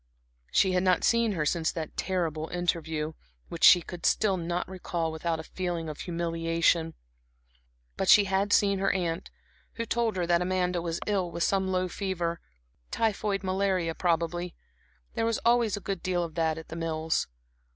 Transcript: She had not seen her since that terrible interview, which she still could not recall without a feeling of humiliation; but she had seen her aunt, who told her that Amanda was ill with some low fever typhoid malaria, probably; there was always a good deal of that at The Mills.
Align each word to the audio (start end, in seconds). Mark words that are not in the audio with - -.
She 0.51 0.71
had 0.71 0.81
not 0.81 1.03
seen 1.03 1.33
her 1.33 1.45
since 1.45 1.71
that 1.71 1.95
terrible 1.95 2.47
interview, 2.47 3.13
which 3.49 3.63
she 3.63 3.83
still 4.01 4.35
could 4.37 4.45
not 4.47 4.67
recall 4.67 5.11
without 5.11 5.39
a 5.39 5.43
feeling 5.43 5.87
of 5.89 5.99
humiliation; 5.99 6.95
but 7.97 8.09
she 8.09 8.23
had 8.23 8.51
seen 8.51 8.79
her 8.79 8.91
aunt, 8.91 9.29
who 9.73 9.85
told 9.85 10.15
her 10.15 10.25
that 10.25 10.41
Amanda 10.41 10.81
was 10.81 11.01
ill 11.05 11.29
with 11.29 11.43
some 11.43 11.67
low 11.67 11.87
fever 11.87 12.39
typhoid 12.89 13.43
malaria, 13.43 13.93
probably; 13.93 14.55
there 15.13 15.23
was 15.27 15.37
always 15.45 15.77
a 15.77 15.79
good 15.79 16.01
deal 16.01 16.23
of 16.23 16.33
that 16.33 16.57
at 16.57 16.69
The 16.69 16.75
Mills. 16.75 17.27